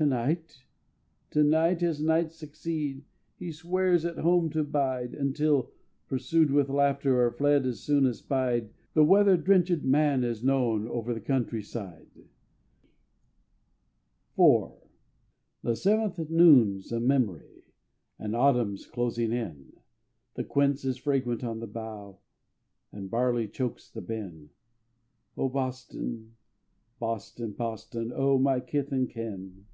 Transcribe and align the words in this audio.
To 0.00 0.06
night, 0.06 0.62
to 1.30 1.42
night, 1.42 1.82
as 1.82 2.00
nights 2.00 2.36
succeed, 2.36 3.04
He 3.36 3.50
swears 3.50 4.04
at 4.04 4.18
home 4.18 4.48
to 4.50 4.62
bide, 4.62 5.12
Until, 5.12 5.72
pursued 6.06 6.52
with 6.52 6.68
laughter 6.68 7.20
Or 7.26 7.32
fled 7.32 7.66
as 7.66 7.80
soon 7.80 8.06
as 8.06 8.18
spied, 8.18 8.70
The 8.94 9.02
weather 9.02 9.36
drenchèd 9.36 9.82
man 9.82 10.22
is 10.22 10.44
known 10.44 10.86
Over 10.86 11.12
the 11.12 11.20
country 11.20 11.64
side! 11.64 12.06
IV 14.38 14.68
The 15.64 15.74
seventh 15.74 16.30
noon 16.30 16.80
's 16.80 16.92
a 16.92 17.00
memory, 17.00 17.64
And 18.20 18.36
autumn 18.36 18.76
's 18.76 18.86
closing 18.86 19.32
in; 19.32 19.78
The 20.34 20.44
quince 20.44 20.84
is 20.84 20.96
fragrant 20.96 21.42
on 21.42 21.58
the 21.58 21.66
bough, 21.66 22.20
And 22.92 23.10
barley 23.10 23.48
chokes 23.48 23.90
the 23.90 24.00
bin. 24.00 24.50
"O 25.36 25.48
Boston, 25.48 26.36
Boston, 27.00 27.50
Boston! 27.50 28.00
And 28.00 28.12
O 28.14 28.38
my 28.38 28.60
kith 28.60 28.92
and 28.92 29.10
kin!" 29.10 29.66